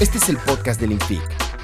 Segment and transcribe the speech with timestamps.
[0.00, 1.20] Este es el podcast del INFIC,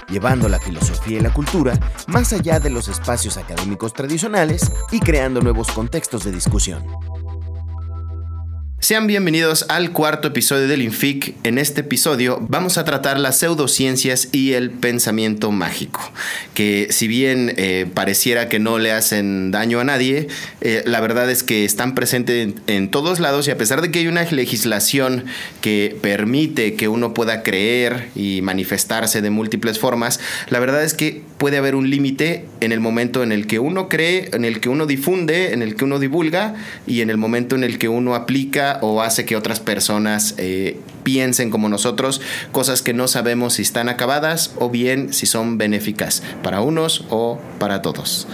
[0.08, 5.40] llevando la filosofía y la cultura más allá de los espacios académicos tradicionales y creando
[5.40, 6.84] nuevos contextos de discusión.
[8.84, 11.34] Sean bienvenidos al cuarto episodio del Infic.
[11.42, 16.02] En este episodio vamos a tratar las pseudociencias y el pensamiento mágico,
[16.52, 20.28] que si bien eh, pareciera que no le hacen daño a nadie,
[20.60, 24.00] eh, la verdad es que están presentes en, todos lados y a pesar de que
[24.00, 25.24] hay una legislación
[25.62, 31.22] que permite que uno pueda creer y manifestarse de múltiples formas, la verdad es que
[31.38, 34.68] puede haber un límite en el momento en el que uno cree, en el que
[34.68, 36.54] uno difunde, en el que uno divulga
[36.86, 40.80] y en el momento en el que uno aplica o hace que otras personas eh,
[41.02, 42.20] piensen como nosotros
[42.52, 47.38] cosas que no sabemos si están acabadas o bien si son benéficas para unos o
[47.58, 48.26] para todos.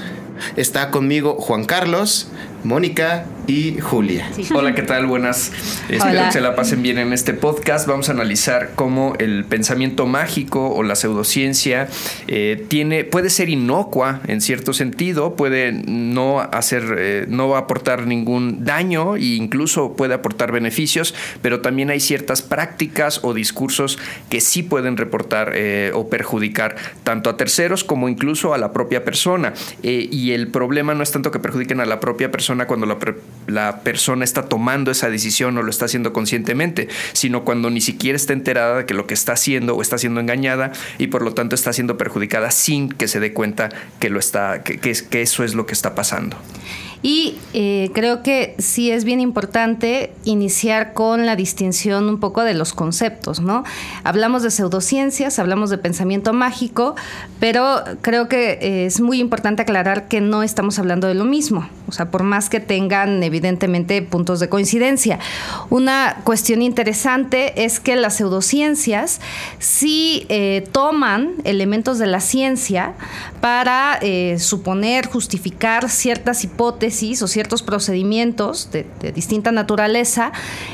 [0.57, 2.29] Está conmigo Juan Carlos,
[2.65, 4.31] Mónica y Julia.
[4.55, 5.07] Hola, ¿qué tal?
[5.07, 5.53] Buenas.
[5.89, 7.87] Espero que se la pasen bien en este podcast.
[7.87, 11.89] Vamos a analizar cómo el pensamiento mágico o la pseudociencia
[12.29, 17.61] eh, tiene, puede ser inocua en cierto sentido, puede no hacer, eh, no va a
[17.63, 23.99] aportar ningún daño e incluso puede aportar beneficios, pero también hay ciertas prácticas o discursos
[24.29, 29.05] que sí pueden reportar eh, o perjudicar tanto a terceros como incluso a la propia
[29.05, 29.55] persona.
[29.83, 32.87] y el problema no es tanto que perjudiquen a la propia persona, cuando
[33.47, 38.17] la, persona está tomando esa decisión o lo está haciendo conscientemente, sino cuando ni siquiera
[38.17, 41.35] está enterada de que lo que está haciendo o está siendo engañada y por lo
[41.35, 45.45] tanto está siendo perjudicada sin que se dé cuenta que, lo está, que, que eso
[45.45, 46.37] es lo que está pasando.
[47.03, 52.53] Y eh, creo que sí es bien importante iniciar con la distinción un poco de
[52.53, 53.65] los conceptos, ¿no?
[54.05, 56.97] Hablamos de pseudociencias, hablamos de pensamiento mágico,
[57.39, 61.69] pero creo que eh, es muy importante aclarar que no estamos hablando de lo mismo,
[61.89, 65.19] o sea, por más que tengan evidentemente puntos de coincidencia.
[65.71, 69.23] Una cuestión interesante es que las pseudociencias
[69.59, 72.93] sí eh, toman elementos de la ciencia
[73.41, 73.99] para
[74.37, 76.90] suponer, justificar ciertas hipótesis
[77.23, 80.33] o ciertos procedimientos de, distinta naturaleza,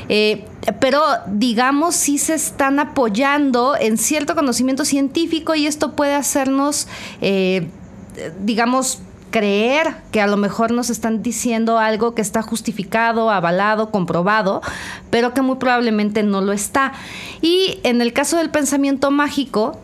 [0.09, 0.45] eh,
[0.79, 6.87] pero digamos sí se están apoyando en cierto conocimiento científico y esto puede hacernos,
[7.21, 7.67] eh,
[8.43, 14.61] digamos, creer que a lo mejor nos están diciendo algo que está justificado, avalado, comprobado,
[15.11, 16.93] pero que muy probablemente no lo está.
[17.41, 19.79] Y en el caso del pensamiento mágico,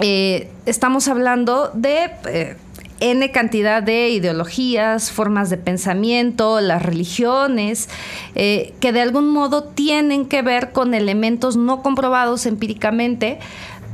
[0.00, 2.56] eh, estamos hablando de
[3.00, 7.88] N cantidad de ideologías, formas de pensamiento, las religiones,
[8.34, 13.38] eh, que de algún modo tienen que ver con elementos no comprobados empíricamente,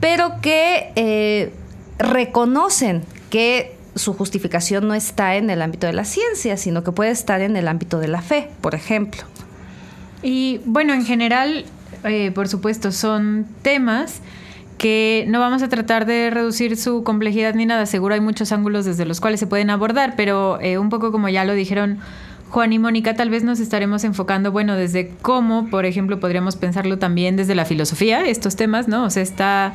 [0.01, 1.53] pero que eh,
[1.99, 7.11] reconocen que su justificación no está en el ámbito de la ciencia, sino que puede
[7.11, 9.23] estar en el ámbito de la fe, por ejemplo.
[10.23, 11.67] Y bueno, en general,
[12.05, 14.21] eh, por supuesto, son temas
[14.79, 18.85] que no vamos a tratar de reducir su complejidad ni nada, seguro hay muchos ángulos
[18.85, 21.99] desde los cuales se pueden abordar, pero eh, un poco como ya lo dijeron
[22.51, 26.99] Juan y Mónica, tal vez nos estaremos enfocando, bueno, desde cómo, por ejemplo, podríamos pensarlo
[26.99, 29.05] también desde la filosofía, estos temas, ¿no?
[29.05, 29.75] O sea, está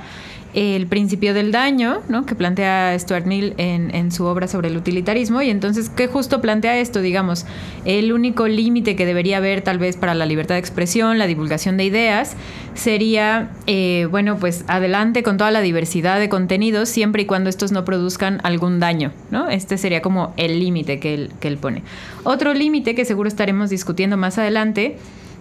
[0.54, 2.26] el principio del daño, ¿no?
[2.26, 6.80] que plantea Stuart Mill en, su obra sobre el utilitarismo, y entonces, ¿qué justo plantea
[6.80, 7.02] esto?
[7.02, 7.46] Digamos,
[7.86, 11.78] el único límite que debería haber tal vez para la libertad de expresión, la divulgación
[11.78, 12.36] de ideas,
[12.74, 17.72] sería, eh, bueno, pues adelante con toda la diversidad de contenidos, siempre y cuando estos
[17.72, 19.50] no produzcan algún daño, ¿no?
[19.50, 21.84] Este sería como el límite que él pone.
[22.24, 24.98] Otro límite que seguro estaremos discutiendo más adelante,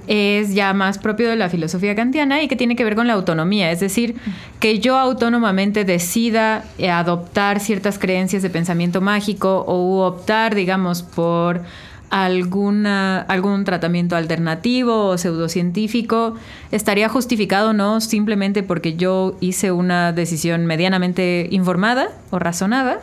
[0.09, 3.13] es ya más propio de la filosofía kantiana y que tiene que ver con la
[3.13, 4.17] autonomía, es decir,
[4.59, 11.63] que yo autónomamente decida eh, adoptar ciertas creencias de pensamiento mágico o optar, digamos, por
[12.11, 16.37] alguna, algún tratamiento alternativo o pseudocientífico,
[16.71, 23.01] estaría justificado no simplemente porque yo hice una decisión medianamente informada o razonada.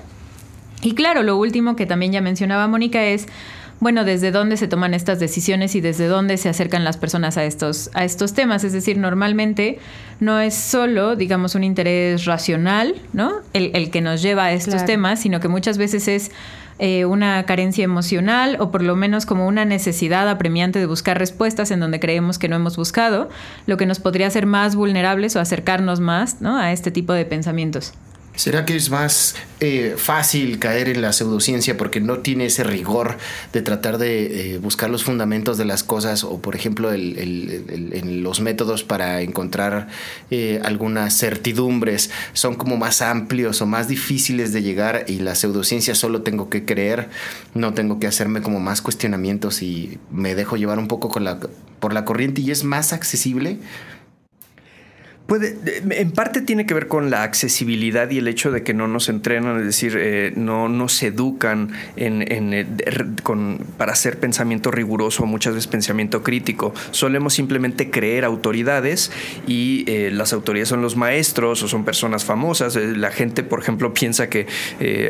[0.85, 3.28] Y claro, lo último que también ya mencionaba Mónica es
[3.79, 7.44] bueno, desde dónde se toman estas decisiones y desde dónde se acercan las personas a
[7.44, 8.63] estos, a estos temas.
[8.63, 9.79] Es decir, normalmente
[10.19, 13.34] no es solo, digamos, un interés racional, ¿no?
[13.53, 16.32] El, que nos lleva a estos temas, sino que muchas veces es
[16.78, 21.72] eh, una carencia emocional o por lo menos como una necesidad apremiante de buscar respuestas
[21.72, 23.29] en donde creemos que no hemos buscado,
[23.66, 26.58] lo que nos podría hacer más vulnerables o acercarnos más ¿no?
[26.58, 27.93] a este tipo de pensamientos.
[28.35, 33.17] ¿Será que es más eh, fácil caer en la pseudociencia porque no tiene ese rigor
[33.53, 38.41] de tratar de eh, buscar los fundamentos de las cosas o, por ejemplo, el, los
[38.41, 39.87] métodos para encontrar
[40.32, 45.96] eh, algunas certidumbres son como más amplios o más difíciles de llegar y la pseudociencia
[45.96, 47.09] solo tengo que creer,
[47.53, 51.09] no tengo que hacerme como más cuestionamientos y me dejo llevar un poco
[51.79, 53.59] por la corriente y es más accesible?
[55.27, 55.57] Puede,
[55.89, 59.09] en parte tiene que ver con la accesibilidad y el hecho de que no nos
[59.09, 62.67] entrenan, es decir, eh, no nos educan en, eh,
[63.77, 66.75] para hacer pensamiento riguroso, muchas veces pensamiento crítico.
[66.91, 69.11] Solemos simplemente creer autoridades
[69.47, 72.75] y eh, las autoridades son los maestros o son personas famosas.
[72.75, 74.45] la gente, por ejemplo, piensa que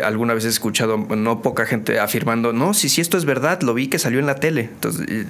[0.02, 3.74] alguna vez he escuchado no poca gente afirmando, no, si, si esto es verdad, lo
[3.74, 4.70] vi que salió en la tele.
[4.72, 5.28] Entonces,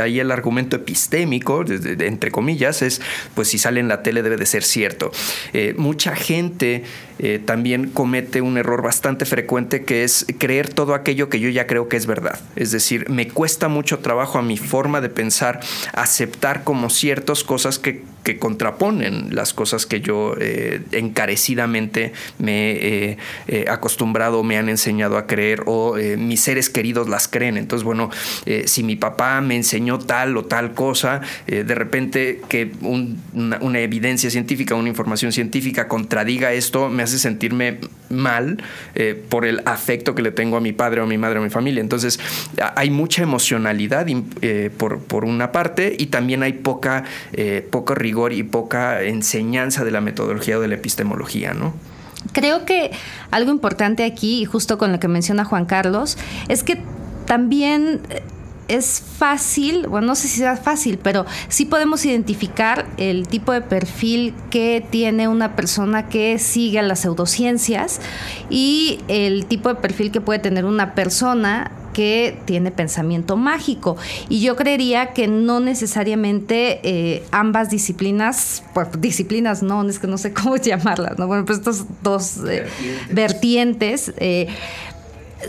[0.00, 3.00] ahí el argumento epistémico, entre comillas, es,
[3.36, 5.10] pues si sale en la tele debe de ser cierto.
[5.52, 6.84] Eh, mucha gente
[7.18, 11.66] eh, también comete un error bastante frecuente que es creer todo aquello que yo ya
[11.66, 12.40] creo que es verdad.
[12.56, 15.60] Es decir, me cuesta mucho trabajo a mi forma de pensar
[15.92, 18.02] aceptar como ciertas cosas que,
[18.38, 23.16] contraponen las cosas que yo eh, encarecidamente me
[23.48, 27.56] he acostumbrado, me han enseñado a creer o mis seres queridos las creen.
[27.56, 28.10] Entonces, bueno,
[28.64, 34.74] si mi papá me enseñó tal o tal cosa, de repente que una evidencia científica,
[34.74, 37.78] una información científica contradiga esto, me hace sentirme
[38.12, 38.62] mal
[38.94, 41.42] eh, por el afecto que le tengo a mi padre o a mi madre o
[41.42, 41.80] a mi familia.
[41.80, 42.20] Entonces,
[42.76, 44.06] hay mucha emocionalidad
[44.42, 49.90] eh, por, una parte y también hay poca, eh, poco rigor y poca enseñanza de
[49.90, 51.74] la metodología o de la epistemología, ¿no?
[52.32, 52.92] Creo que
[53.30, 56.16] algo importante aquí, y justo con lo que menciona Juan Carlos,
[56.48, 56.80] es que
[57.26, 58.00] también
[58.68, 63.60] es fácil, bueno, no sé si sea fácil, pero sí podemos identificar el tipo de
[63.60, 68.00] perfil que tiene una persona que sigue a las pseudociencias
[68.50, 73.96] y el tipo de perfil que puede tener una persona que tiene pensamiento mágico.
[74.28, 80.18] Y yo creería que no necesariamente eh, ambas disciplinas, pues disciplinas no, es que no
[80.18, 81.26] sé cómo llamarlas, ¿no?
[81.26, 82.66] Bueno, pues estos dos eh,
[83.10, 84.48] vertientes, eh,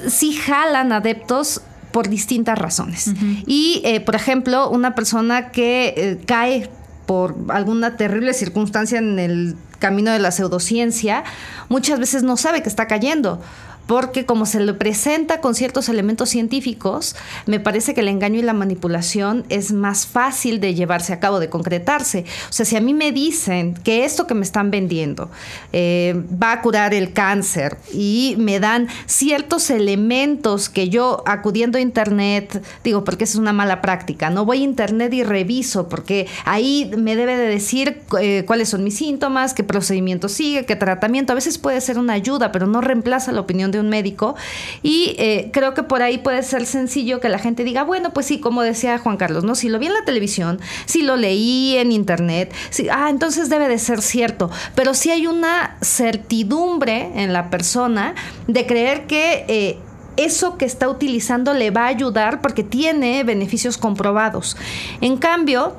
[0.07, 1.61] sí jalan adeptos
[1.93, 3.11] por distintas razones.
[3.45, 6.69] Y, eh, por ejemplo, una persona que eh, cae
[7.05, 11.23] por alguna terrible circunstancia en el camino de la pseudociencia,
[11.69, 13.41] muchas veces no sabe que está cayendo
[13.85, 17.15] porque como se le presenta con ciertos elementos científicos,
[17.45, 21.39] me parece que el engaño y la manipulación es más fácil de llevarse a cabo,
[21.39, 22.25] de concretarse.
[22.49, 25.29] O sea, si a mí me dicen que esto que me están vendiendo
[25.73, 31.81] eh, va a curar el cáncer y me dan ciertos elementos que yo acudiendo a
[31.81, 36.89] Internet, digo, porque es una mala práctica, no voy a Internet y reviso, porque ahí
[36.97, 41.33] me debe de decir eh, cuáles son mis síntomas, qué procedimiento sigue, qué tratamiento.
[41.33, 44.35] A veces puede ser una ayuda, pero no reemplaza la opinión de un médico.
[44.81, 48.25] Y eh, creo que por ahí puede ser sencillo que la gente diga, bueno, pues
[48.25, 49.55] sí, como decía Juan Carlos, ¿no?
[49.55, 53.67] Si lo vi en la televisión, si lo leí en internet, si, ah, entonces debe
[53.67, 54.49] de ser cierto.
[54.75, 58.15] Pero si hay una certidumbre en la persona
[58.47, 59.45] de creer que...
[59.47, 59.77] Eh,
[60.15, 64.55] eso que está utilizando le va a ayudar porque tiene beneficios comprobados.
[65.01, 65.75] En cambio,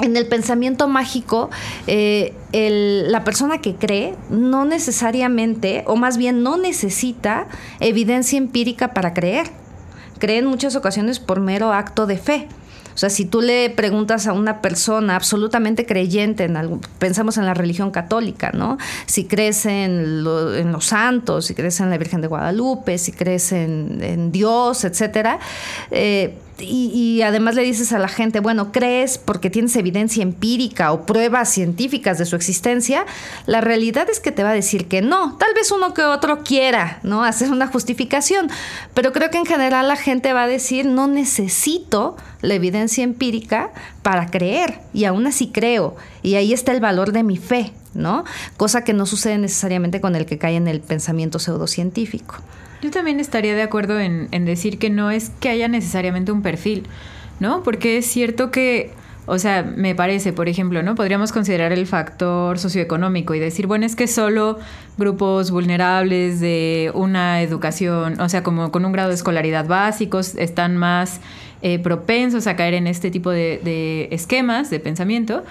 [0.00, 1.50] en el pensamiento mágico,
[1.86, 7.46] eh, la persona que cree no necesariamente, o más bien no necesita
[7.80, 9.50] evidencia empírica para creer.
[10.18, 12.48] Cree en muchas ocasiones por mero acto de fe.
[12.98, 17.54] O sea, si tú le preguntas a una persona absolutamente creyente, en pensamos en la
[17.54, 18.76] religión católica, ¿no?
[19.06, 24.32] Si crees en, los santos, si crees en la Virgen de Guadalupe, si crees en,
[24.32, 25.38] Dios, etcétera,
[25.92, 31.06] eh, y, además le dices a la gente, bueno, crees porque tienes evidencia empírica o
[31.06, 33.06] pruebas científicas de su existencia,
[33.46, 35.36] la realidad es que te va a decir que no.
[35.36, 37.24] Tal vez uno que otro quiera, ¿no?
[37.28, 38.50] Hacer una justificación,
[38.94, 43.70] pero creo que en general la gente va a decir, no necesito la evidencia empírica
[44.02, 45.96] para creer y aún así creo.
[46.22, 48.24] Y ahí está el valor de mi fe, ¿no?
[48.56, 52.36] Cosa que no sucede necesariamente con el que cae en el pensamiento pseudocientífico.
[52.82, 56.86] Yo también estaría de acuerdo en, decir que no es que haya necesariamente un perfil,
[57.40, 57.62] ¿no?
[57.64, 58.92] Porque es cierto que,
[59.26, 60.94] o sea, me parece, por ejemplo, ¿no?
[60.94, 64.58] Podríamos considerar el factor socioeconómico y decir, bueno, es que solo
[64.96, 70.76] grupos vulnerables de una educación, o sea, como con un grado de escolaridad básicos, están
[70.76, 71.20] más
[71.62, 75.42] eh, propensos a caer en este tipo de esquemas de pensamiento.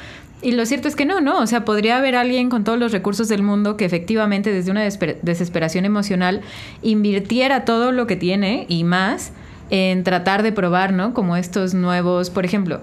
[0.41, 1.39] Y lo cierto es que no, ¿no?
[1.39, 4.83] O sea, podría haber alguien con todos los recursos del mundo que efectivamente desde una
[4.83, 6.41] desesperación emocional
[6.83, 9.31] invirtiera todo lo que tiene y más
[9.71, 11.13] en tratar de probar, ¿no?
[11.15, 12.81] Como estos nuevos, por ejemplo,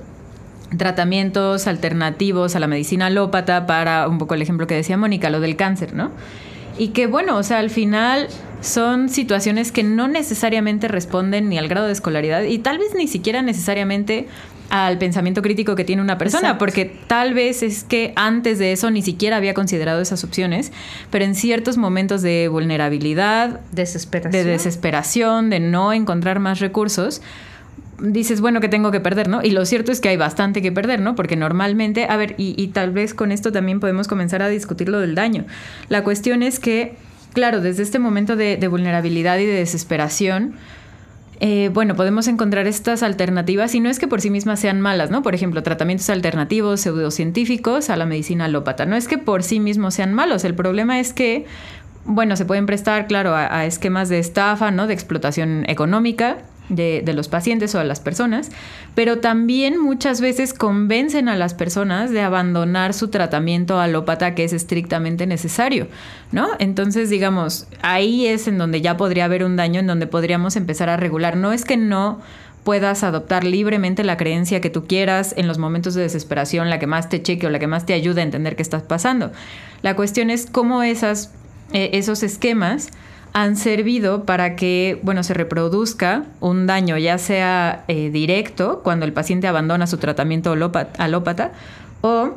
[0.77, 5.39] tratamientos alternativos a la medicina alópata para un poco el ejemplo que decía Mónica, lo
[5.41, 6.11] del cáncer, ¿no?
[6.77, 8.29] Y que bueno, o sea, al final
[8.61, 13.07] son situaciones que no necesariamente responden ni al grado de escolaridad y tal vez ni
[13.07, 14.27] siquiera necesariamente
[14.71, 18.91] al pensamiento crítico que tiene una persona, porque tal vez es que antes de eso
[18.91, 20.73] ni siquiera había considerado esas opciones,
[21.11, 24.33] pero en ciertos momentos de vulnerabilidad, desesperación.
[24.33, 27.21] de desesperación, de no encontrar más recursos,
[27.99, 29.43] dices, bueno, ¿qué tengo que perder, no?
[29.43, 31.15] Y lo cierto es que hay bastante que perder, ¿no?
[31.15, 35.01] Porque normalmente, a ver, y, tal vez con esto también podemos comenzar a discutir lo
[35.01, 35.45] del daño.
[35.89, 36.97] La cuestión es que,
[37.33, 40.55] claro, desde este momento de, vulnerabilidad y de desesperación,
[41.41, 45.11] eh, bueno, podemos encontrar estas alternativas y no es que por sí mismas sean malas,
[45.11, 45.23] ¿no?
[45.23, 48.87] Por ejemplo, tratamientos alternativos pseudocientíficos a la medicina alópata.
[48.87, 51.47] No es que por sí mismos sean malos, el problema es que,
[52.05, 54.87] bueno, se pueden prestar, claro, a, a esquemas de estafa, ¿no?
[54.87, 56.39] De explotación económica
[56.69, 58.51] de, los pacientes o de las personas,
[58.95, 64.53] pero también muchas veces convencen a las personas de abandonar su tratamiento alópata que es
[64.53, 65.89] estrictamente necesario,
[66.33, 66.49] ¿no?
[66.59, 70.89] Entonces, digamos, ahí es en donde ya podría haber un daño, en donde podríamos empezar
[70.89, 71.37] a regular.
[71.37, 72.21] No es que no
[72.65, 76.87] puedas adoptar libremente la creencia que tú quieras en los momentos de desesperación, la que
[76.87, 79.33] más te cheque o la que más te ayude a entender qué estás pasando.
[79.83, 81.31] La cuestión es cómo esas,
[81.73, 82.89] eh, esos esquemas
[83.35, 89.13] han servido para que, bueno, se reproduzca un daño, ya sea eh, directo, cuando el
[89.13, 91.53] paciente abandona su tratamiento alópata,
[92.01, 92.35] o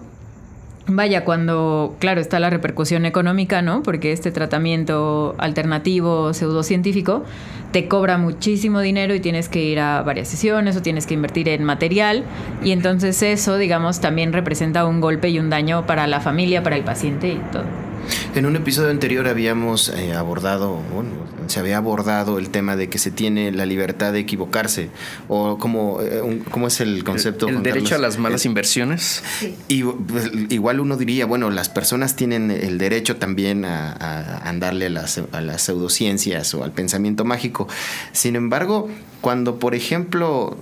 [0.90, 3.84] Vaya, cuando, claro, está la repercusión económica, ¿no?
[3.84, 7.26] Porque este tratamiento alternativo pseudocientífico
[7.74, 11.50] te cobra muchísimo dinero y tienes que ir a varias sesiones o tienes que invertir
[11.50, 12.24] en material
[12.64, 16.78] y entonces eso, digamos, también representa un golpe y un daño para la familia, para
[16.78, 17.87] el paciente y todo.
[18.36, 21.10] En un episodio anterior habíamos eh, abordado, bueno,
[21.48, 24.90] se había abordado el tema de que se tiene la libertad de equivocarse,
[25.28, 27.48] o como, eh, ¿cómo es el concepto?
[27.48, 29.24] El, derecho a las malas inversiones.
[29.68, 34.90] Y pues, igual uno diría, bueno, las personas tienen el derecho también a, andarle a
[34.90, 37.68] las, a las pseudociencias o al pensamiento mágico.
[38.12, 38.90] Sin embargo,
[39.22, 40.58] cuando, por ejemplo,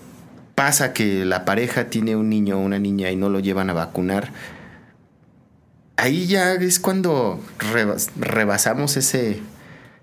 [0.55, 3.73] pasa que la pareja tiene un niño o una niña y no lo llevan a
[3.73, 4.31] vacunar,
[5.97, 7.39] ahí ya es cuando
[8.17, 9.41] rebasamos ese,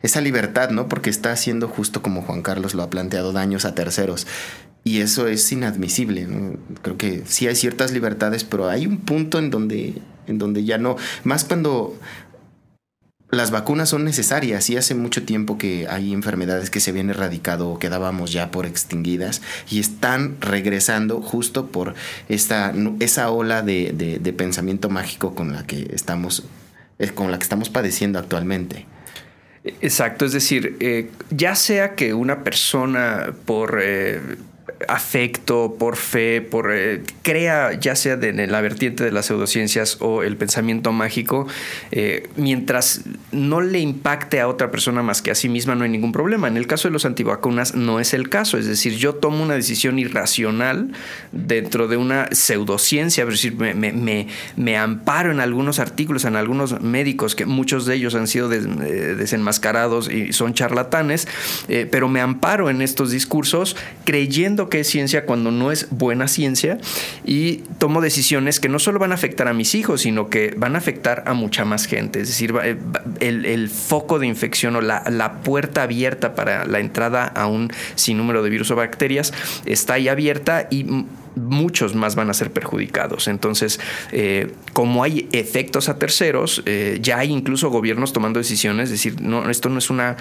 [0.02, 0.88] esa libertad, ¿no?
[0.88, 4.26] Porque está haciendo justo como Juan Carlos lo ha planteado, daños a terceros.
[4.84, 6.26] Y eso es inadmisible.
[6.82, 9.94] Creo que sí hay ciertas libertades, pero hay un punto en donde,
[10.26, 10.96] en donde ya no.
[11.22, 11.96] Más cuando
[13.32, 17.70] las vacunas son necesarias y hace mucho tiempo que hay enfermedades que se habían erradicado
[17.70, 21.94] o quedábamos ya por extinguidas y están regresando justo por
[22.28, 26.44] esta, esa ola de, de, pensamiento mágico con la que estamos,
[26.98, 28.86] eh, con la que estamos padeciendo actualmente.
[29.64, 34.20] Exacto, es decir, eh, ya sea que una persona por eh,
[34.88, 40.22] afecto, por fe, por eh, crea ya sea de, la vertiente de las pseudociencias o
[40.22, 41.46] el pensamiento mágico,
[41.90, 45.90] eh, mientras no le impacte a otra persona más que a sí misma no hay
[45.90, 46.48] ningún problema.
[46.48, 49.54] En el caso de los antivacunas no es el caso, es decir, yo tomo una
[49.54, 50.92] decisión irracional
[51.32, 57.46] dentro de una pseudociencia, es decir, me, amparo en algunos artículos, en algunos médicos, que
[57.46, 61.28] muchos de ellos han sido eh, desenmascarados y son charlatanes,
[61.90, 66.78] pero me amparo en estos discursos creyendo que es ciencia cuando no es buena ciencia
[67.26, 70.76] y tomo decisiones que no solo van a afectar a mis hijos, sino que van
[70.76, 72.22] a afectar a mucha más gente.
[72.22, 72.78] Es decir, eh,
[73.20, 78.42] el, foco de infección o la, la, puerta abierta para la entrada a un sinnúmero
[78.42, 79.34] de virus o bacterias
[79.66, 83.28] está ahí abierta y muchos más van a ser perjudicados.
[83.28, 83.80] Entonces,
[84.12, 89.20] eh, como hay efectos a terceros, eh, ya hay incluso gobiernos tomando decisiones, es decir,
[89.20, 90.16] no, esto no es una,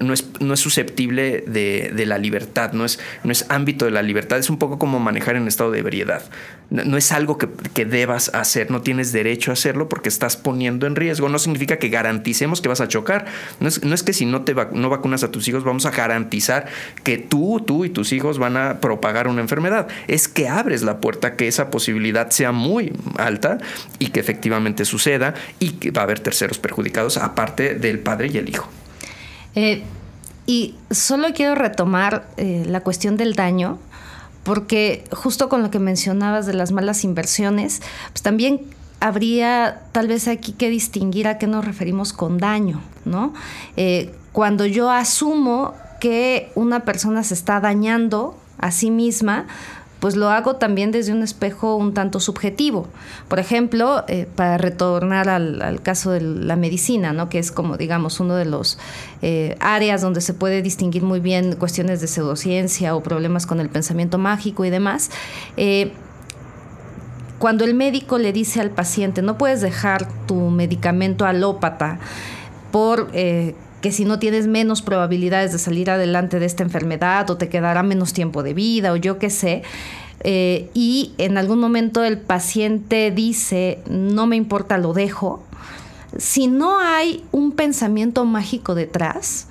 [0.00, 4.02] no es, no es susceptible de, la libertad, no es, no es ámbito de la
[4.02, 6.22] libertad, es un poco como manejar en estado de ebriedad.
[6.70, 10.96] No, es algo que, debas hacer, no tienes derecho a hacerlo porque estás poniendo en
[10.96, 11.28] riesgo.
[11.28, 13.26] No significa que garanticemos que vas a chocar.
[13.60, 15.90] No es, no es que si no te no vacunas a tus hijos vamos a
[15.90, 16.66] garantizar
[17.04, 19.88] que tú, tú y tus hijos van a propagar una enfermedad.
[20.08, 23.58] Es que abres la puerta que esa posibilidad sea muy alta
[23.98, 28.38] y que efectivamente suceda y que va a haber terceros perjudicados aparte del padre y
[28.38, 28.68] el hijo.
[29.54, 29.82] Eh,
[30.46, 33.78] y solo quiero retomar eh, la cuestión del daño,
[34.42, 37.80] porque justo con lo que mencionabas de las malas inversiones,
[38.10, 38.60] pues también
[39.00, 43.32] habría tal vez aquí que distinguir a qué nos referimos con daño, ¿no?
[43.76, 49.46] Eh, cuando yo asumo que una persona se está dañando a sí misma,
[50.04, 52.86] pues lo hago también desde un espejo un tanto subjetivo.
[53.26, 57.30] Por ejemplo, eh, para retornar al, caso de la medicina, ¿no?
[57.30, 58.78] que es como, digamos, uno de los
[59.22, 63.70] eh, áreas donde se puede distinguir muy bien cuestiones de pseudociencia o problemas con el
[63.70, 65.10] pensamiento mágico y demás.
[65.56, 65.92] Eh,
[67.38, 71.98] cuando el médico le dice al paciente, no puedes dejar tu medicamento alópata
[72.70, 73.10] por
[73.84, 77.82] que si no tienes menos probabilidades de salir adelante de esta enfermedad o te quedará
[77.82, 79.62] menos tiempo de vida o yo qué sé.
[80.20, 85.44] Eh, y en algún momento el paciente dice, no me importa, lo dejo.
[86.16, 89.48] Si no hay un pensamiento mágico detrás,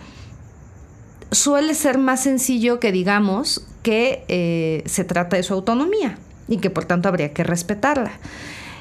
[1.30, 6.72] suele ser más sencillo que digamos que eh, se trata de su autonomía y que
[6.72, 8.14] por tanto habría que respetarla.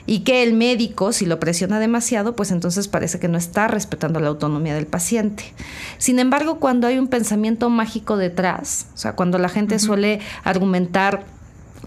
[0.06, 4.20] Y que el médico, si lo presiona demasiado, pues entonces parece que no está respetando
[4.20, 5.44] la autonomía del paciente.
[5.98, 11.24] Sin embargo, cuando hay un pensamiento mágico detrás, o sea, cuando la gente suele argumentar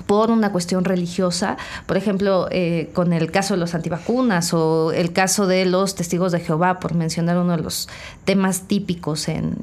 [0.07, 5.13] por una cuestión religiosa, por ejemplo, eh, con el caso de los antivacunas o el
[5.13, 7.89] caso de los testigos de Jehová, por mencionar uno de los
[8.25, 9.55] temas típicos en,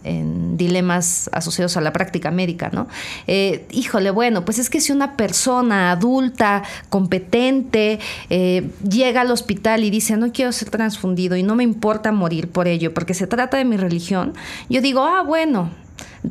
[0.56, 2.88] dilemas asociados a la práctica médica, ¿no?
[3.26, 7.98] Eh, híjole, bueno, pues es que si una persona adulta, competente,
[8.30, 12.50] eh, llega al hospital y dice, no quiero ser transfundido y no me importa morir
[12.50, 14.34] por ello, porque se trata de mi religión,
[14.68, 15.70] yo digo, ah, bueno,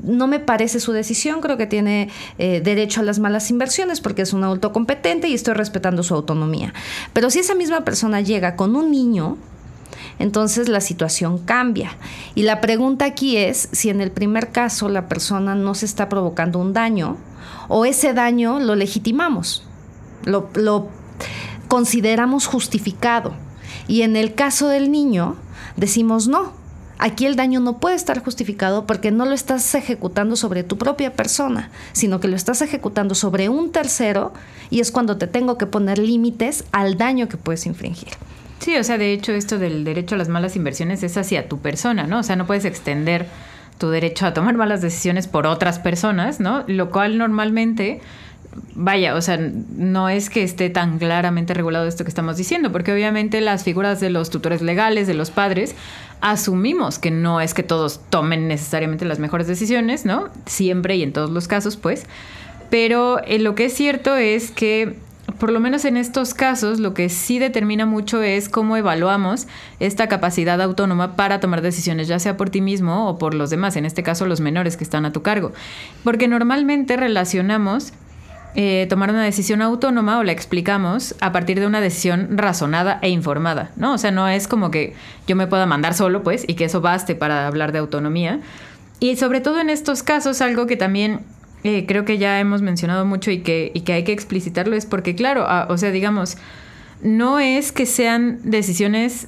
[0.03, 4.21] no me parece su decisión, creo que tiene eh, derecho a las malas inversiones porque
[4.21, 6.73] es un adulto competente y estoy respetando su autonomía.
[7.13, 9.37] Pero si esa misma persona llega con un niño,
[10.19, 11.97] entonces la situación cambia.
[12.35, 16.09] Y la pregunta aquí es si en el primer caso la persona no se está
[16.09, 17.17] provocando un daño
[17.67, 19.63] o ese daño lo legitimamos,
[20.23, 20.89] lo, lo
[21.67, 23.33] consideramos justificado.
[23.87, 25.35] Y en el caso del niño
[25.75, 26.60] decimos no,
[27.03, 31.13] Aquí el daño no puede estar justificado porque no lo estás ejecutando sobre tu propia
[31.13, 34.33] persona, sino que lo estás ejecutando sobre un tercero
[34.69, 38.09] y es cuando te tengo que poner límites al daño que puedes infringir.
[38.59, 41.57] Sí, o sea, de hecho esto del derecho a las malas inversiones es hacia tu
[41.57, 42.19] persona, ¿no?
[42.19, 43.25] O sea, no puedes extender
[43.79, 46.63] tu derecho a tomar malas decisiones por otras personas, ¿no?
[46.67, 47.99] Lo cual normalmente
[48.75, 52.91] vaya, o sea, no es que esté tan claramente regulado esto que estamos diciendo, porque
[52.91, 55.75] obviamente las figuras de los tutores legales, de los padres,
[56.19, 60.29] asumimos que no es que todos tomen necesariamente las mejores decisiones, ¿no?
[60.45, 62.05] Siempre y en todos los casos, pues.
[62.69, 64.95] Pero eh, lo que es cierto es que,
[65.39, 69.47] por lo menos en estos casos, lo que sí determina mucho es cómo evaluamos
[69.79, 73.75] esta capacidad autónoma para tomar decisiones, ya sea por ti mismo o por los demás,
[73.75, 75.51] en este caso los menores que están a tu cargo.
[76.03, 77.93] Porque normalmente relacionamos
[78.55, 83.09] eh, tomar una decisión autónoma o la explicamos a partir de una decisión razonada e
[83.09, 83.93] informada, ¿no?
[83.93, 84.93] O sea, no es como que
[85.27, 88.41] yo me pueda mandar solo, pues, y que eso baste para hablar de autonomía.
[88.99, 91.21] Y sobre todo en estos casos, algo que también
[91.63, 94.85] eh, creo que ya hemos mencionado mucho y que, y que hay que explicitarlo es
[94.85, 96.37] porque, claro, o sea, digamos,
[97.01, 99.27] no es que sean decisiones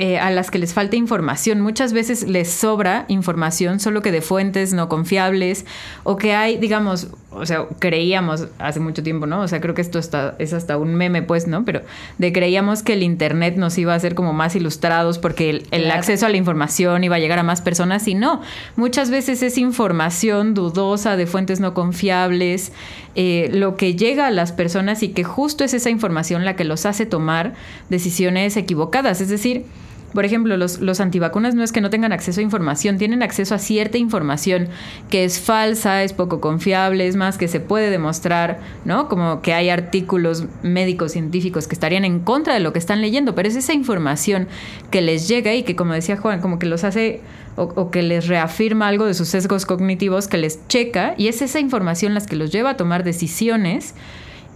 [0.00, 1.60] eh, a las que les falta información.
[1.60, 5.66] Muchas veces les sobra información, solo que de fuentes no confiables
[6.04, 9.40] o que hay, digamos, o sea, creíamos hace mucho tiempo, ¿no?
[9.40, 11.64] O sea, creo que esto está, es hasta un meme, pues, ¿no?
[11.64, 11.82] Pero
[12.18, 16.26] de creíamos que el Internet nos iba a hacer como más ilustrados porque el, acceso
[16.26, 18.42] a la información iba a llegar a más personas y no.
[18.76, 22.72] Muchas veces es información dudosa de fuentes no confiables,
[23.14, 26.64] eh, lo que llega a las personas y que justo es esa información la que
[26.64, 27.54] los hace tomar
[27.88, 29.20] decisiones equivocadas.
[29.20, 29.64] Es decir,
[30.12, 33.54] por ejemplo, los, los, antivacunas no es que no tengan acceso a información, tienen acceso
[33.54, 34.68] a cierta información
[35.10, 39.08] que es falsa, es poco confiable, es más que se puede demostrar, ¿no?
[39.08, 43.34] Como que hay artículos médicos, científicos que estarían en contra de lo que están leyendo,
[43.34, 44.48] pero es esa información
[44.90, 47.20] que les llega y que, como decía Juan, como que los hace
[47.56, 51.42] o, o que les reafirma algo de sus sesgos cognitivos, que les checa, y es
[51.42, 53.94] esa información las que los lleva a tomar decisiones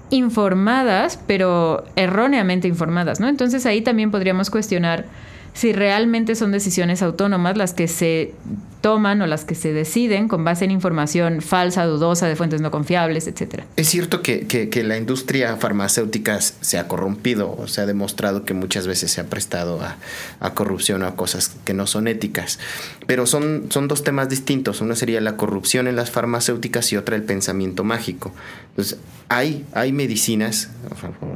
[0.09, 3.29] informadas, pero erróneamente informadas, ¿no?
[3.29, 5.07] Entonces ahí también podríamos cuestionar
[5.55, 8.35] si realmente son decisiones autónomas las que se
[8.81, 12.71] toman o las que se deciden con base en información falsa, dudosa, de fuentes no
[12.71, 13.65] confiables, etcétera.
[13.77, 18.87] Es cierto que, la industria farmacéutica se ha corrompido, o se ha demostrado que muchas
[18.87, 22.59] veces se ha prestado a, corrupción o a cosas que no son éticas,
[23.07, 24.81] pero son, son dos temas distintos.
[24.81, 28.33] Una sería la corrupción en las farmacéuticas y otra el pensamiento mágico.
[28.71, 30.71] Entonces, hay, hay medicinas,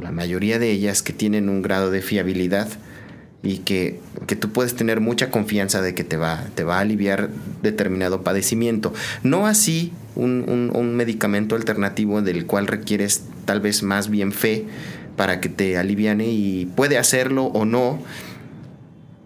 [0.01, 2.67] la mayoría de ellas, que tienen un grado de fiabilidad
[3.43, 3.99] y que,
[4.39, 7.29] tú puedes tener mucha confianza de que te va, te va a aliviar
[7.61, 8.93] determinado padecimiento.
[9.23, 14.65] No así un, un, medicamento alternativo del cual requieres tal vez más bien fe
[15.15, 17.99] para que te aliviane y puede hacerlo o no,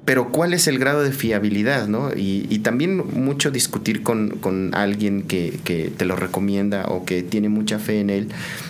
[0.04, 2.10] pero cuál es el grado de fiabilidad, ¿no?
[2.16, 8.00] Y, también mucho discutir con, alguien que, te lo recomienda o que tiene mucha fe
[8.00, 8.30] en él,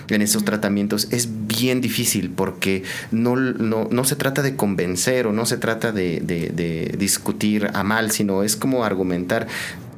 [0.10, 5.46] en esos tratamientos, es bien difícil porque no, no, se trata de convencer o no
[5.46, 9.48] se trata de, de, discutir a mal, sino es como argumentar.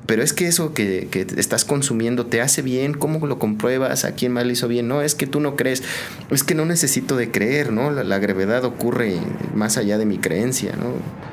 [0.05, 4.05] Pero es que eso que, que, estás consumiendo te hace bien, ¿cómo lo compruebas?
[4.05, 4.87] ¿A quién más le hizo bien?
[4.87, 5.83] No, es que tú no crees,
[6.29, 7.89] es que no necesito de creer, ¿no?
[7.91, 9.17] La, la gravedad ocurre
[9.55, 11.33] más allá de mi creencia, ¿no?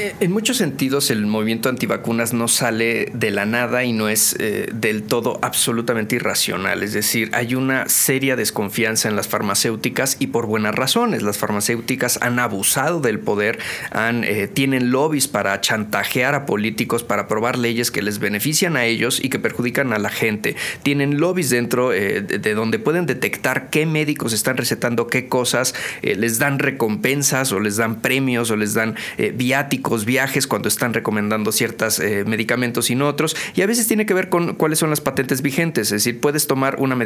[0.00, 4.34] Eh, en muchos sentidos el movimiento antivacunas no sale de la nada y no es
[4.38, 6.82] eh, del todo absolutamente irracional.
[6.82, 11.22] Es decir, hay una seria desconfianza en las farmacéuticas y por buenas razones.
[11.22, 13.58] Las farmacéuticas han abusado del poder,
[13.92, 19.22] eh, tienen lobbies para chantajear a políticos, para aprobar leyes que les benefician a ellos
[19.22, 20.56] y que perjudican a la gente.
[20.82, 26.38] Tienen lobbies dentro de, de, donde pueden detectar qué médicos están recetando qué cosas, les
[26.38, 28.96] dan recompensas o les dan premios o les dan
[29.34, 33.36] viáticos viajes cuando están recomendando ciertos eh, medicamentos y no otros.
[33.54, 35.88] Y a veces tiene que ver con cuáles son las patentes vigentes.
[35.88, 36.96] Es decir, puedes tomar una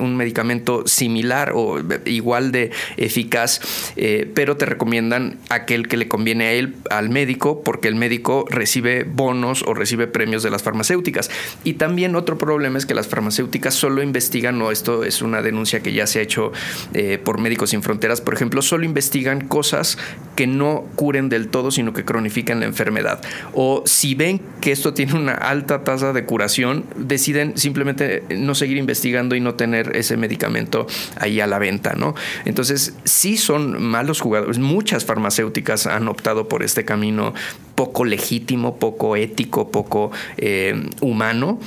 [0.00, 3.60] un medicamento similar o igual de eficaz,
[3.96, 8.44] eh, pero te recomiendan aquel que le conviene a él, al médico, porque el médico
[8.48, 11.30] recibe bonos o recibe premios de las farmacéuticas.
[11.64, 15.80] Y también otro problema es que las farmacéuticas solo investigan, o esto es una denuncia
[15.80, 16.52] que ya se ha hecho
[16.94, 19.98] eh, por Médicos Sin Fronteras, por ejemplo, solo investigan cosas
[20.36, 22.27] que no curen del todo, sino que cronifican
[22.60, 23.20] la enfermedad.
[23.52, 28.76] O si ven que esto tiene una alta tasa de curación, deciden simplemente no seguir
[28.76, 30.86] investigando y no tener ese medicamento
[31.16, 32.14] ahí a la venta, ¿no?
[32.44, 34.58] Entonces, sí son malos jugadores.
[34.58, 37.34] Muchas farmacéuticas han optado por este camino
[37.74, 41.58] poco legítimo, poco ético, poco eh, humano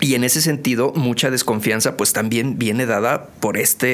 [0.00, 3.86] y en ese sentido, mucha desconfianza pues también viene dada por esta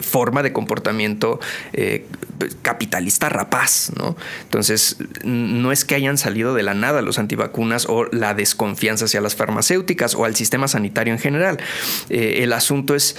[0.00, 1.38] forma de comportamiento
[1.72, 2.06] eh,
[2.62, 4.16] capitalista rapaz, ¿no?
[4.44, 9.20] Entonces, no es que hayan salido de la nada los antivacunas o la desconfianza hacia
[9.20, 11.58] las farmacéuticas o al sistema sanitario en general.
[12.08, 13.16] Eh, el asunto es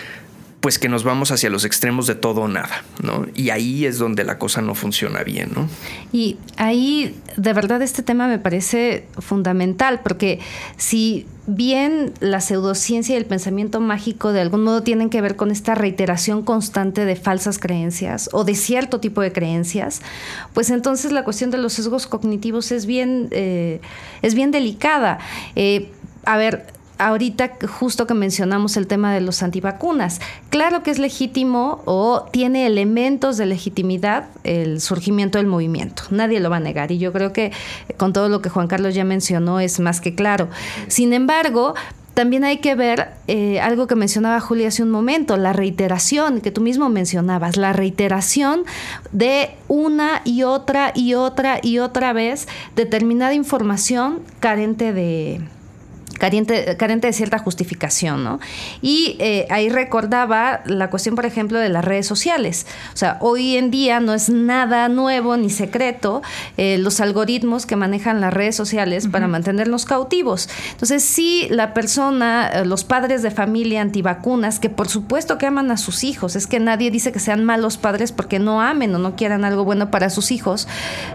[0.62, 3.26] pues que nos vamos hacia los extremos de todo o nada, ¿no?
[3.34, 5.70] Y ahí es donde la cosa no funciona bien, ¿no?
[6.12, 10.40] Y ahí, de verdad, este tema me parece fundamental, porque
[10.76, 15.50] si bien la pseudociencia y el pensamiento mágico de algún modo tienen que ver con
[15.50, 20.02] esta reiteración constante de falsas creencias o de cierto tipo de creencias,
[20.54, 23.80] pues entonces la cuestión de los sesgos cognitivos es bien, eh,
[24.22, 25.20] es bien delicada.
[25.56, 25.90] Eh,
[26.26, 26.66] a ver,
[27.00, 32.68] ahorita justo que mencionamos el tema de los antivacunas, claro que es legítimo o tiene
[32.68, 37.34] elementos de legitimidad el surgimiento del movimiento, nadie lo va a negar y yo creo
[37.34, 37.52] que
[37.98, 40.50] con todo lo que Juan Carlos ya mencionó es más que claro.
[40.88, 41.74] Sin embargo,
[42.14, 46.52] también hay que ver eh, algo que mencionaba Julia hace un momento, la reiteración que
[46.52, 48.66] tú mismo mencionabas, la reiteración
[49.14, 55.42] de una y otra y otra y otra vez determinada información carente de,
[56.20, 58.40] carente, carente de cierta justificación, ¿no?
[58.82, 62.68] Y eh, ahí recordaba la cuestión, por ejemplo, de las redes sociales.
[62.94, 66.22] O sea, hoy en día no es nada nuevo ni secreto
[66.58, 70.50] eh, los algoritmos que manejan las redes sociales para mantenernos cautivos.
[70.72, 75.72] Entonces, si la persona, eh, los padres de familia antivacunas, que por supuesto que aman
[75.72, 79.00] a sus hijos, es que nadie dice que sean malos padres porque no amen o
[79.00, 80.68] no quieran algo bueno para sus hijos,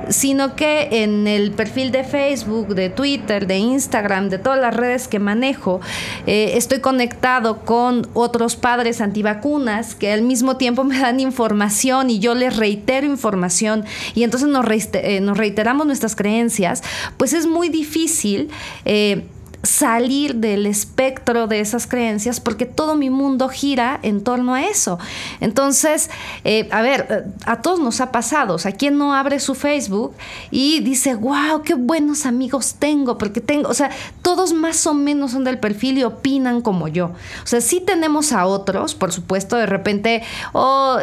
[0.08, 4.93] sino que en el perfil de Facebook, de Twitter, de Instagram, de todas las redes
[5.08, 5.80] que manejo,
[6.26, 12.18] eh, estoy conectado con otros padres antivacunas que al mismo tiempo me dan información y
[12.20, 16.82] yo les reitero información y entonces nos, eh, reiteramos nuestras creencias,
[17.16, 18.50] pues es muy difícil.
[18.84, 19.26] Eh,
[19.64, 24.98] salir del espectro de esas creencias porque todo mi mundo gira en torno a eso.
[25.40, 26.10] Entonces,
[26.44, 29.54] eh, a ver, eh, a todos nos ha pasado, o sea, ¿quién no abre su
[29.54, 30.14] Facebook
[30.50, 33.18] y dice, wow, qué buenos amigos tengo?
[33.18, 33.90] Porque tengo, o sea,
[34.22, 37.06] todos más o menos son del perfil y opinan como yo.
[37.42, 40.22] O sea, sí tenemos a otros, por supuesto, de repente.
[40.52, 40.98] Oh,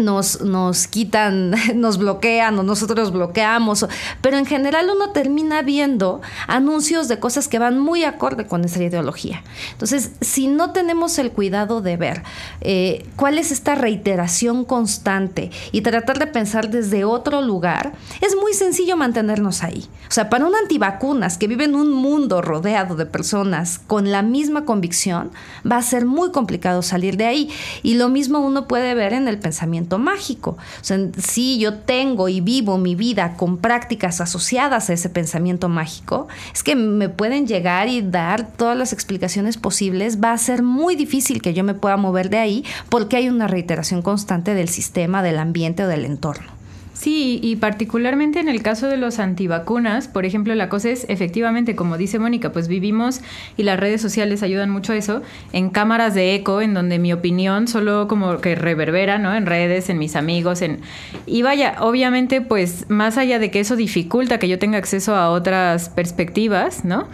[0.00, 3.86] nos, nos quitan, nos bloquean o nosotros bloqueamos,
[4.20, 8.82] pero en general uno termina viendo anuncios de cosas que van muy acorde con esa
[8.82, 9.42] ideología.
[9.72, 12.22] Entonces, si no tenemos el cuidado de ver
[12.60, 18.54] eh, cuál es esta reiteración constante y tratar de pensar desde otro lugar, es muy
[18.54, 19.88] sencillo mantenernos ahí.
[20.08, 24.22] O sea, para un antivacunas que vive en un mundo rodeado de personas con la
[24.22, 25.30] misma convicción,
[25.70, 27.50] va a ser muy complicado salir de ahí.
[27.82, 30.56] Y lo mismo uno puede ver en el pensamiento mágico.
[30.80, 35.68] O sea, si yo tengo y vivo mi vida con prácticas asociadas a ese pensamiento
[35.68, 40.20] mágico, es que me pueden llegar y dar todas las explicaciones posibles.
[40.22, 43.48] Va a ser muy difícil que yo me pueda mover de ahí porque hay una
[43.48, 46.63] reiteración constante del sistema, del ambiente o del entorno.
[47.04, 51.76] Sí, y particularmente en el caso de los antivacunas, por ejemplo, la cosa es efectivamente,
[51.76, 53.20] como dice Mónica, pues vivimos
[53.58, 55.20] y las redes sociales ayudan mucho a eso,
[55.52, 59.34] en cámaras de eco, en donde mi opinión solo como que reverbera, ¿no?
[59.34, 60.80] En redes, en mis amigos, en...
[61.26, 65.28] Y vaya, obviamente, pues más allá de que eso dificulta que yo tenga acceso a
[65.28, 67.08] otras perspectivas, ¿no?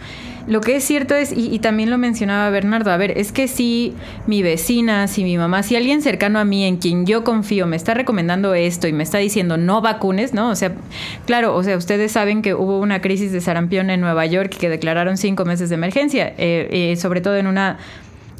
[0.47, 3.93] Lo que es cierto es, y, también lo mencionaba Bernardo, a ver, es que si
[4.27, 7.75] mi vecina, si mi mamá, si alguien cercano a mí en quien yo confío me
[7.75, 10.49] está recomendando esto y me está diciendo no vacunes, ¿no?
[10.49, 10.73] O sea,
[11.25, 14.57] claro, o sea, ustedes saben que hubo una crisis de sarampión en Nueva York y
[14.59, 17.77] que declararon cinco meses de emergencia, eh, eh, sobre todo en una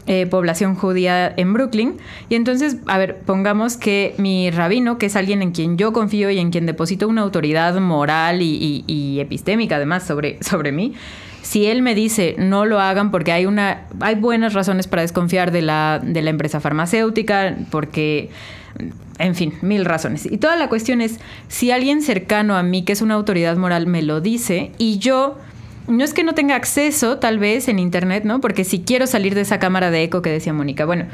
[0.07, 1.97] eh, población judía en Brooklyn.
[2.27, 6.29] Y entonces, a ver, pongamos que mi rabino, que es alguien en quien yo confío
[6.31, 10.93] y en quien deposito una autoridad moral y, epistémica además sobre, sobre mí,
[11.41, 15.51] si él me dice no lo hagan porque hay una hay buenas razones para desconfiar
[15.51, 18.29] de la, de la empresa farmacéutica, porque
[19.19, 20.25] en fin, mil razones.
[20.25, 23.85] Y toda la cuestión es si alguien cercano a mí, que es una autoridad moral,
[23.85, 25.37] me lo dice y yo
[25.87, 28.41] no es que no tenga acceso tal vez en internet, ¿no?
[28.41, 31.05] Porque si quiero salir de esa cámara de eco que decía Mónica, bueno,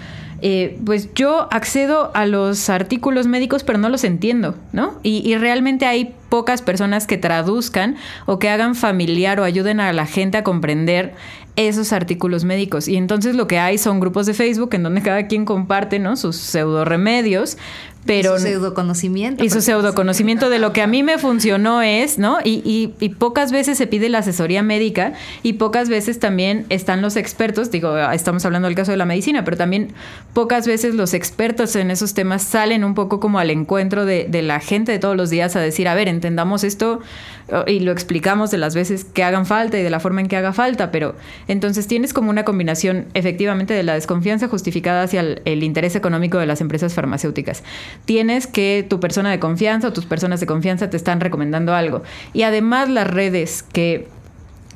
[0.41, 4.99] eh, pues yo accedo a los artículos médicos pero no los entiendo, ¿no?
[5.01, 9.91] Y, y, realmente hay pocas personas que traduzcan o que hagan familiar o ayuden a
[9.93, 11.13] la gente a comprender
[11.57, 12.87] esos artículos médicos.
[12.87, 16.15] Y entonces lo que hay son grupos de Facebook en donde cada quien comparte, ¿no?
[16.15, 17.57] Sus pseudo remedios,
[18.07, 18.37] pero...
[18.37, 19.43] Su pseudoconocimiento.
[19.43, 22.37] Y su pseudoconocimiento de lo que a mí me funcionó es, ¿no?
[22.43, 27.15] Y, y, pocas veces se pide la asesoría médica y pocas veces también están los
[27.15, 29.93] expertos, digo, estamos hablando del caso de la medicina, pero también
[30.33, 34.41] pocas veces los expertos en esos temas salen un poco como al encuentro de, de
[34.41, 37.01] la gente de todos los días a decir, a ver, entendamos esto
[37.65, 40.35] y lo explicamos de las veces que hagan falta y de la forma en que
[40.35, 41.15] haga falta, pero
[41.47, 46.37] entonces tienes como una combinación efectivamente de la desconfianza justificada hacia el, el interés económico
[46.39, 47.63] de las empresas farmacéuticas
[48.05, 52.03] tienes que tu persona de confianza o tus personas de confianza te están recomendando algo.
[52.33, 54.07] Y además las redes que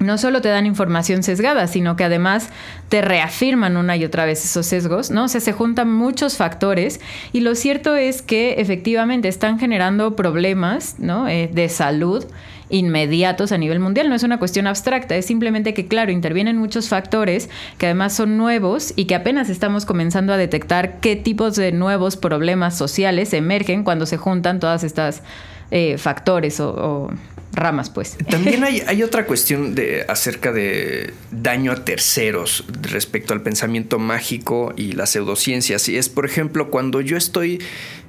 [0.01, 2.49] no solo te dan información sesgada, sino que además
[2.89, 5.25] te reafirman una y otra vez esos sesgos, ¿no?
[5.25, 6.99] O sea, se juntan muchos factores
[7.31, 11.27] y lo cierto es que efectivamente están generando problemas, ¿no?
[11.27, 12.25] Eh, de salud
[12.71, 14.09] inmediatos a nivel mundial.
[14.09, 18.37] No es una cuestión abstracta, es simplemente que, claro, intervienen muchos factores que además son
[18.37, 23.83] nuevos y que apenas estamos comenzando a detectar qué tipos de nuevos problemas sociales emergen
[23.83, 25.21] cuando se juntan todas estas
[25.73, 27.09] eh, factores o,
[27.53, 28.17] ramas, pues.
[28.29, 34.73] También hay, hay, otra cuestión de, acerca de daño a terceros respecto al pensamiento mágico
[34.75, 35.89] y las pseudociencias.
[35.89, 37.59] Y es, por ejemplo, cuando yo estoy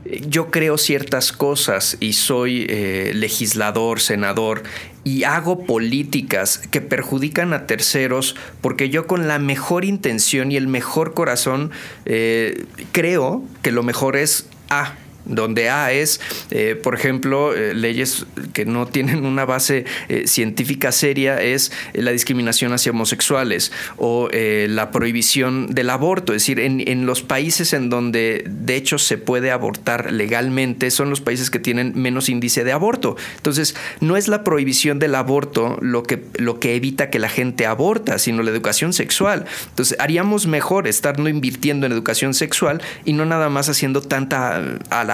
[0.05, 4.65] yo creo ciertas cosas y soy eh, legislador, senador
[5.05, 10.67] y hago políticas que perjudican a terceros porque yo con la mejor intención y el
[10.67, 11.71] mejor corazón
[12.05, 18.27] eh, creo que lo mejor es A donde A es, eh, por ejemplo, eh, leyes
[18.53, 24.91] que no tienen una base eh, científica seria, es la discriminación hacia homosexuales o la
[24.91, 26.33] prohibición del aborto.
[26.33, 31.21] Es decir, en, los países en donde de hecho se puede abortar legalmente, son los
[31.21, 33.17] países que tienen menos índice de aborto.
[33.37, 37.67] Entonces, no es la prohibición del aborto lo que, lo que evita que la gente
[37.67, 39.47] aborta, sino la educación sexual.
[39.69, 44.63] Entonces, haríamos mejor estar no invirtiendo en educación sexual y no nada más haciendo tanta
[44.91, 45.05] a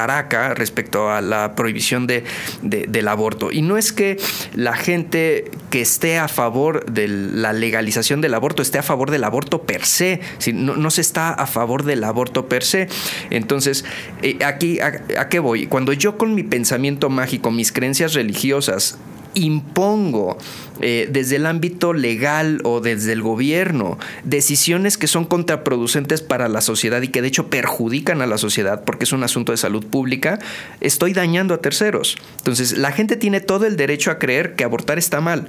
[0.55, 2.25] Respecto a la prohibición de,
[2.63, 3.51] del aborto.
[3.53, 4.19] Y no es que
[4.55, 9.25] la gente que esté a favor de la legalización del aborto esté a favor del
[9.25, 10.21] aborto per se,
[10.53, 12.89] no, no se está a favor del aborto per se.
[13.31, 13.85] Entonces,
[14.23, 15.67] eh, aquí, ¿a qué voy?
[15.67, 18.99] Cuando yo con mi pensamiento mágico, mis creencias religiosas,
[19.38, 20.38] impongo
[20.81, 26.61] eh, desde el ámbito legal o desde el gobierno decisiones que son contraproducentes para la
[26.61, 29.85] sociedad y que de hecho perjudican a la sociedad porque es un asunto de salud
[29.87, 30.38] pública,
[30.81, 32.16] estoy dañando a terceros.
[32.38, 35.48] Entonces, la gente tiene todo el derecho a creer que abortar está mal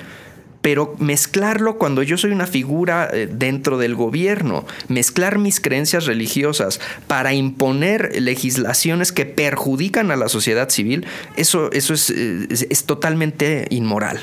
[0.62, 6.80] pero mezclarlo cuando yo soy una figura eh, dentro del gobierno, mezclar mis creencias religiosas
[7.08, 11.06] para imponer legislaciones que perjudican a la sociedad civil,
[11.38, 14.19] eso, eso es, eh, es, totalmente inmoral.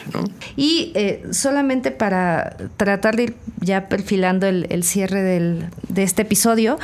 [0.56, 6.78] Y eh, solamente para tratar de ir ya perfilando el, cierre de este episodio,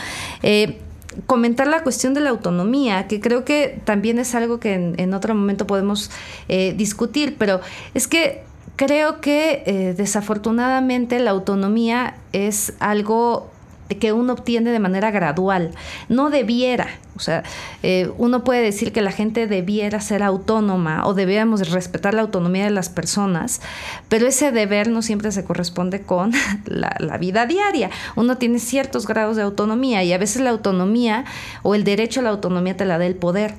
[1.26, 5.34] comentar la cuestión de la autonomía, que creo que también es algo que en, otro
[5.34, 6.10] momento podemos
[6.48, 7.60] discutir, pero
[7.94, 8.42] es que
[8.76, 13.50] creo que eh, desafortunadamente la autonomía es algo
[13.94, 15.72] que uno obtiene de manera gradual.
[16.08, 17.42] No debiera, o sea,
[17.82, 22.64] eh, uno puede decir que la gente debiera ser autónoma o debíamos respetar la autonomía
[22.64, 23.61] de las personas,
[24.08, 26.32] pero ese deber no siempre se corresponde con
[26.64, 27.90] la, la, vida diaria.
[28.16, 31.24] Uno tiene ciertos grados de autonomía y a veces la autonomía
[31.62, 33.54] o el derecho a la autonomía te la da el poder.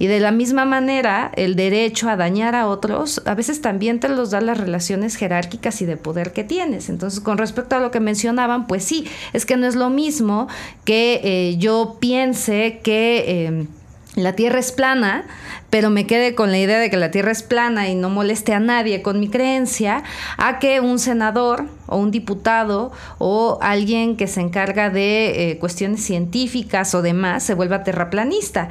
[0.00, 4.08] Y de la misma manera, el derecho a dañar a otros a veces también te
[4.08, 6.88] los da las relaciones jerárquicas y de poder que tienes.
[6.88, 10.48] Entonces, con respecto a lo que mencionaban, pues sí, es que no es lo mismo
[10.86, 13.24] que eh, yo piense que...
[13.26, 13.66] Eh,
[14.16, 15.24] la Tierra es plana,
[15.70, 18.52] pero me quede con la idea de que la Tierra es plana y no moleste
[18.52, 20.02] a nadie con mi creencia,
[20.36, 26.02] a que un senador o un diputado o alguien que se encarga de eh, cuestiones
[26.02, 28.68] científicas o demás se vuelva terraplanista,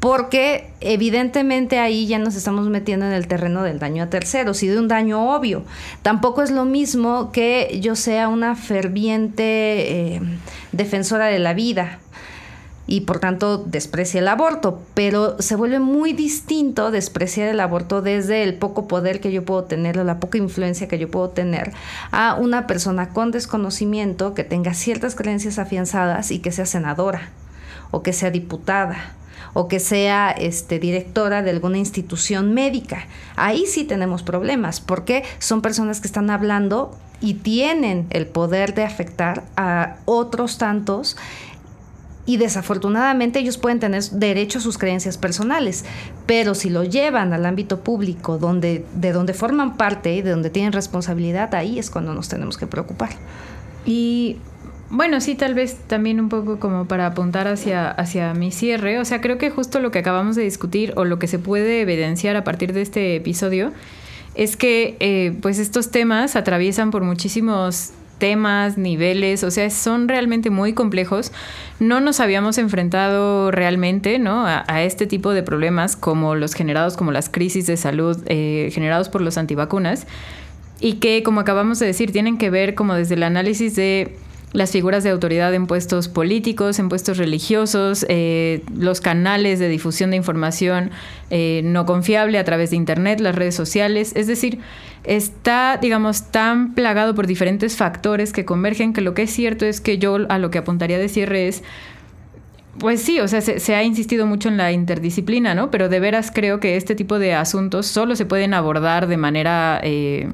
[0.00, 4.66] porque evidentemente ahí ya nos estamos metiendo en el terreno del daño a terceros y
[4.66, 5.62] de un daño obvio.
[6.02, 9.44] Tampoco es lo mismo que yo sea una ferviente
[10.14, 10.20] eh,
[10.72, 12.00] defensora de la vida
[12.90, 18.42] y por tanto desprecia el aborto, pero se vuelve muy distinto despreciar el aborto desde
[18.42, 21.72] el poco poder que yo puedo tener o la poca influencia que yo puedo tener
[22.10, 27.30] a una persona con desconocimiento que tenga ciertas creencias afianzadas y que sea senadora
[27.92, 29.14] o que sea diputada
[29.52, 33.06] o que sea este, directora de alguna institución médica.
[33.36, 38.84] Ahí sí tenemos problemas, porque son personas que están hablando y tienen el poder de
[38.84, 41.16] afectar a otros tantos
[42.26, 45.84] y desafortunadamente ellos pueden tener derecho a sus creencias personales,
[46.26, 50.50] pero si lo llevan al ámbito público, donde, de donde forman parte y de donde
[50.50, 53.10] tienen responsabilidad, ahí es cuando nos tenemos que preocupar.
[53.84, 54.36] Y
[54.90, 59.04] bueno, sí, tal vez también un poco como para apuntar hacia, hacia mi cierre, o
[59.04, 62.36] sea, creo que justo lo que acabamos de discutir o lo que se puede evidenciar
[62.36, 63.72] a partir de este episodio
[64.34, 70.50] es que eh, pues estos temas atraviesan por muchísimos temas, niveles, o sea, son realmente
[70.50, 71.32] muy complejos.
[71.80, 74.46] No nos habíamos enfrentado realmente ¿no?
[74.46, 79.08] a, este tipo de problemas como los generados, como las crisis de salud eh, generados
[79.08, 80.06] por los antivacunas
[80.80, 84.16] y que, como acabamos de decir, tienen que ver como desde el análisis de
[84.52, 90.10] las figuras de autoridad en puestos políticos, en puestos religiosos, eh, los canales de difusión
[90.10, 90.90] de información
[91.30, 94.12] eh, no confiable a través de Internet, las redes sociales.
[94.16, 94.58] Es decir,
[95.04, 99.80] está, digamos, tan plagado por diferentes factores que convergen que lo que es cierto es
[99.80, 101.62] que yo a lo que apuntaría de cierre es...
[102.78, 105.70] Pues sí, o sea, se, ha insistido mucho en la interdisciplina, ¿no?
[105.70, 109.80] Pero de veras creo que este tipo de asuntos solo se pueden abordar de manera
[109.82, 110.30] eh,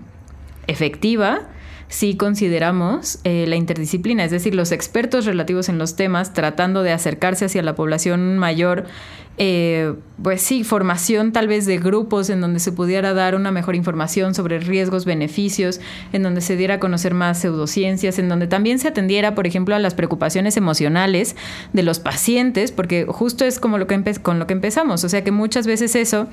[0.66, 1.48] efectiva
[1.88, 6.92] si consideramos eh, la interdisciplina, es decir, los expertos relativos en los temas tratando de
[6.92, 8.85] acercarse hacia la población mayor,
[9.38, 13.77] eh, pues sí, formación tal vez de grupos en donde se pudiera dar una mejor
[13.77, 15.81] información sobre riesgos, beneficios,
[16.12, 19.75] en donde se diera a conocer más pseudociencias, en donde también se atendiera, por ejemplo,
[19.75, 21.37] a las preocupaciones emocionales
[21.72, 25.22] de los pacientes, porque justo es como lo que con lo que empezamos, o sea
[25.22, 26.29] que muchas veces eso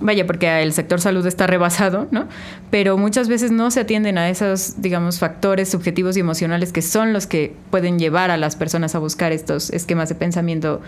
[0.00, 2.26] vaya, porque el sector salud está rebasado, ¿no?
[2.70, 7.12] Pero muchas veces no se atienden a esos, digamos, factores subjetivos y emocionales que son
[7.12, 10.80] los que pueden llevar a las personas a buscar estos esquemas de pensamiento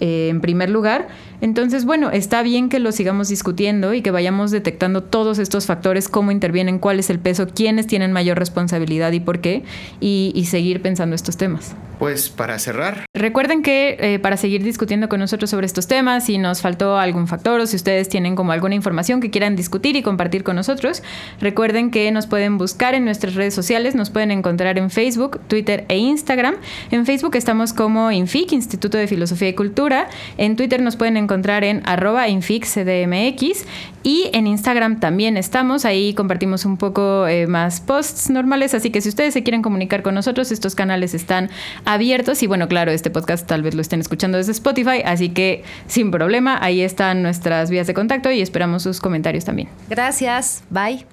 [0.00, 1.06] eh, en primer lugar.
[1.40, 6.08] Entonces, bueno, está bien que lo sigamos discutiendo y que vayamos detectando todos estos factores,
[6.08, 9.62] cómo intervienen, cuál es el peso, quiénes tienen mayor responsabilidad y por qué,
[10.00, 11.76] y, seguir pensando estos temas.
[12.02, 13.04] Pues para cerrar.
[13.14, 17.28] Recuerden que eh, para seguir discutiendo con nosotros sobre estos temas, si nos faltó algún
[17.28, 21.04] factor o si ustedes tienen como alguna información que quieran discutir y compartir con nosotros,
[21.40, 25.84] recuerden que nos pueden buscar en nuestras redes sociales, nos pueden encontrar en Facebook, Twitter
[25.88, 26.56] e Instagram.
[26.90, 31.62] En Facebook estamos como INFIC, Instituto de Filosofía y Cultura en Twitter nos pueden encontrar
[31.62, 33.64] en arroba infixcdmx
[34.02, 35.84] y en Instagram también estamos.
[35.84, 38.74] Ahí compartimos un poco eh, más posts normales.
[38.74, 41.50] Así que si ustedes se quieren comunicar con nosotros, estos canales están
[41.84, 42.42] abiertos.
[42.42, 45.02] Y bueno, claro, este podcast tal vez lo estén escuchando desde Spotify.
[45.04, 49.68] Así que sin problema, ahí están nuestras vías de contacto y esperamos sus comentarios también.
[49.88, 50.64] Gracias.
[50.70, 51.06] Bye.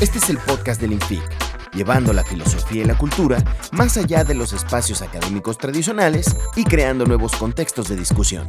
[0.00, 1.22] Este es el podcast del INFIC
[1.76, 3.36] llevando la filosofía y la cultura
[3.72, 8.48] más allá de los espacios académicos tradicionales y creando nuevos contextos de discusión.